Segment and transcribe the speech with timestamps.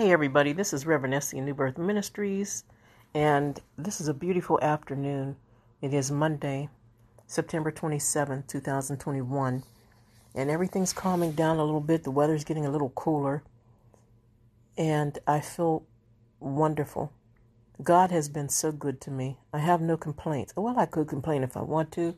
[0.00, 2.64] Hey, everybody, this is Reverend Essie New Birth Ministries,
[3.12, 5.36] and this is a beautiful afternoon.
[5.82, 6.70] It is Monday,
[7.26, 9.62] September 27, 2021,
[10.34, 12.04] and everything's calming down a little bit.
[12.04, 13.42] The weather's getting a little cooler,
[14.74, 15.82] and I feel
[16.38, 17.12] wonderful.
[17.82, 19.36] God has been so good to me.
[19.52, 20.54] I have no complaints.
[20.56, 22.16] Well, I could complain if I want to,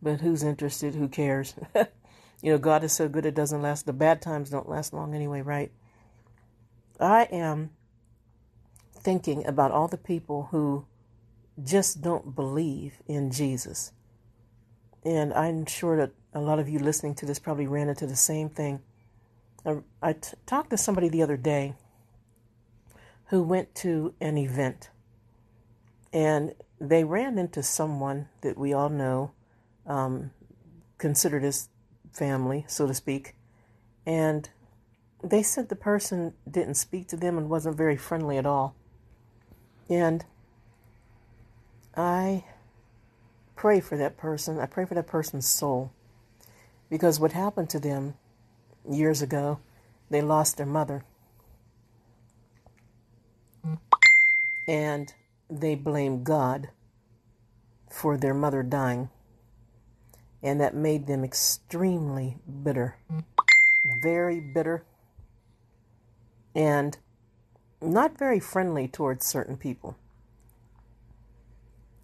[0.00, 0.94] but who's interested?
[0.94, 1.56] Who cares?
[2.42, 3.86] you know, God is so good it doesn't last.
[3.86, 5.72] The bad times don't last long anyway, right?
[7.00, 7.70] I am
[8.96, 10.86] thinking about all the people who
[11.62, 13.92] just don't believe in Jesus.
[15.04, 18.16] And I'm sure that a lot of you listening to this probably ran into the
[18.16, 18.80] same thing.
[19.64, 21.74] I, I t- talked to somebody the other day
[23.26, 24.90] who went to an event
[26.12, 29.32] and they ran into someone that we all know,
[29.86, 30.30] um,
[30.98, 31.68] considered as
[32.12, 33.34] family, so to speak.
[34.06, 34.48] And
[35.24, 38.74] they said the person didn't speak to them and wasn't very friendly at all.
[39.88, 40.24] And
[41.96, 42.44] I
[43.56, 44.58] pray for that person.
[44.58, 45.92] I pray for that person's soul.
[46.90, 48.14] Because what happened to them
[48.88, 49.60] years ago,
[50.10, 51.04] they lost their mother.
[54.68, 55.12] And
[55.48, 56.68] they blamed God
[57.90, 59.08] for their mother dying.
[60.42, 62.98] And that made them extremely bitter.
[64.02, 64.84] Very bitter
[66.54, 66.96] and
[67.80, 69.96] not very friendly towards certain people.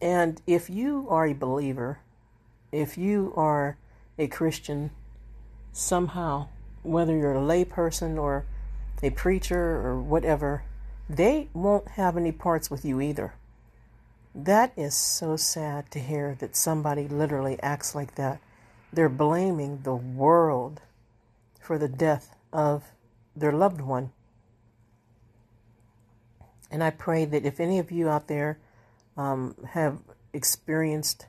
[0.00, 2.00] And if you are a believer,
[2.72, 3.78] if you are
[4.18, 4.90] a Christian,
[5.72, 6.48] somehow,
[6.82, 8.46] whether you're a layperson or
[9.02, 10.64] a preacher or whatever,
[11.08, 13.34] they won't have any parts with you either.
[14.34, 18.40] That is so sad to hear that somebody literally acts like that.
[18.92, 20.82] They're blaming the world
[21.60, 22.84] for the death of
[23.34, 24.12] their loved one.
[26.70, 28.58] And I pray that if any of you out there
[29.16, 29.98] um, have
[30.32, 31.26] experienced,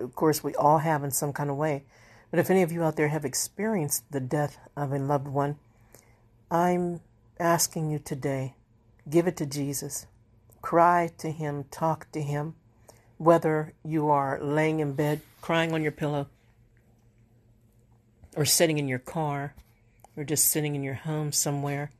[0.00, 1.84] of course, we all have in some kind of way,
[2.30, 5.56] but if any of you out there have experienced the death of a loved one,
[6.50, 7.00] I'm
[7.38, 8.54] asking you today
[9.08, 10.06] give it to Jesus.
[10.62, 12.54] Cry to Him, talk to Him,
[13.18, 16.28] whether you are laying in bed, crying on your pillow,
[18.36, 19.54] or sitting in your car,
[20.16, 21.90] or just sitting in your home somewhere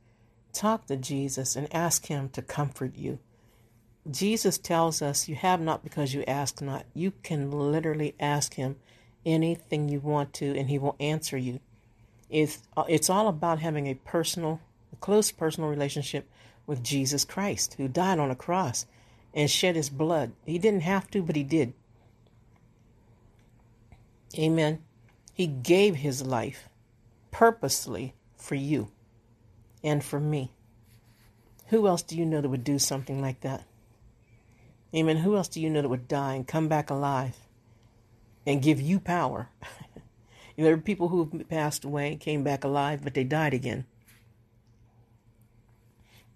[0.57, 3.19] Talk to Jesus and ask Him to comfort you.
[4.09, 6.87] Jesus tells us, You have not because you ask not.
[6.95, 8.77] You can literally ask Him
[9.23, 11.59] anything you want to, and He will answer you.
[12.31, 14.59] It's, it's all about having a personal,
[14.91, 16.27] a close personal relationship
[16.65, 18.87] with Jesus Christ, who died on a cross
[19.35, 20.31] and shed His blood.
[20.43, 21.73] He didn't have to, but He did.
[24.35, 24.79] Amen.
[25.35, 26.67] He gave His life
[27.29, 28.91] purposely for you
[29.83, 30.51] and for me.
[31.67, 33.63] Who else do you know that would do something like that?
[34.95, 35.17] Amen.
[35.17, 37.35] Who else do you know that would die and come back alive
[38.45, 39.49] and give you power?
[39.63, 39.67] you
[40.57, 43.85] know, there are people who passed away, came back alive, but they died again.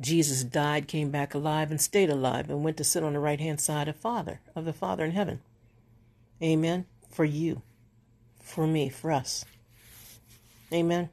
[0.01, 3.39] Jesus died, came back alive, and stayed alive, and went to sit on the right
[3.39, 5.41] hand side of Father, of the Father in heaven.
[6.41, 6.85] Amen.
[7.09, 7.61] For you,
[8.41, 9.45] for me, for us.
[10.73, 11.09] Amen.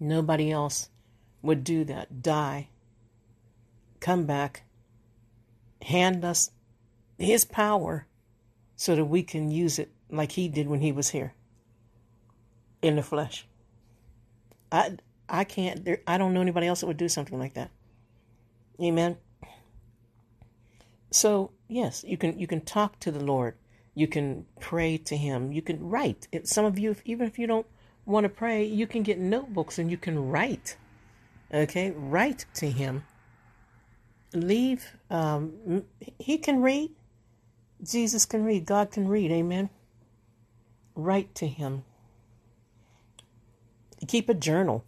[0.00, 0.88] Nobody else
[1.42, 2.22] would do that.
[2.22, 2.68] Die.
[4.00, 4.64] Come back.
[5.82, 6.50] Hand us
[7.18, 8.06] his power
[8.76, 11.34] so that we can use it like he did when he was here
[12.82, 13.46] in the flesh.
[14.72, 14.96] I
[15.28, 17.70] I can't there, I don't know anybody else that would do something like that.
[18.80, 19.18] Amen.
[21.10, 23.56] So, yes, you can you can talk to the Lord.
[23.94, 25.52] You can pray to him.
[25.52, 26.28] You can write.
[26.44, 27.66] Some of you even if you don't
[28.10, 30.76] want to pray, you can get notebooks and you can write.
[31.52, 33.04] Okay, write to him.
[34.32, 34.96] Leave.
[35.10, 35.84] Um,
[36.18, 36.90] he can read.
[37.82, 38.66] Jesus can read.
[38.66, 39.30] God can read.
[39.30, 39.70] Amen.
[40.94, 41.84] Write to him.
[44.06, 44.84] Keep a journal.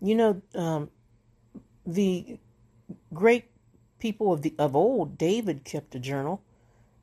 [0.00, 0.90] You know, um,
[1.86, 2.38] the
[3.12, 3.44] great
[3.98, 6.42] people of the of old, David kept a journal.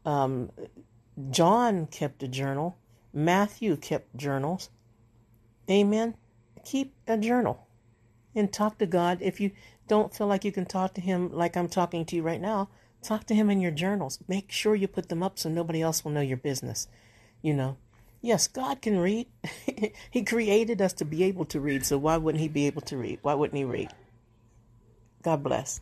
[0.06, 0.52] Um,
[1.30, 2.78] John kept a journal.
[3.14, 4.70] Matthew kept journals.
[5.70, 6.16] Amen.
[6.66, 7.68] Keep a journal
[8.36, 9.20] and talk to God.
[9.22, 9.52] If you
[9.88, 12.70] don't feel like you can talk to Him like I'm talking to you right now,
[13.02, 14.20] talk to Him in your journals.
[14.28, 16.88] Make sure you put them up so nobody else will know your business.
[17.42, 17.78] You know,
[18.22, 19.28] yes, God can read.
[20.12, 22.98] he created us to be able to read, so why wouldn't He be able to
[22.98, 23.20] read?
[23.22, 23.90] Why wouldn't He read?
[25.22, 25.82] God bless.